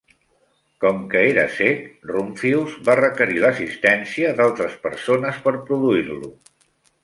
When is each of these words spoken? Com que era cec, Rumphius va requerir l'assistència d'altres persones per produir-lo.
Com 0.83 1.03
que 1.11 1.21
era 1.33 1.43
cec, 1.57 1.83
Rumphius 2.13 2.75
va 2.89 2.97
requerir 3.01 3.39
l'assistència 3.45 4.35
d'altres 4.41 4.81
persones 4.89 5.41
per 5.49 5.57
produir-lo. 5.71 6.35